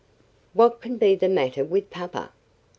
"What 0.53 0.81
can 0.81 0.97
be 0.97 1.13
the 1.13 1.29
matter 1.29 1.63
with 1.63 1.91
papa? 1.91 2.31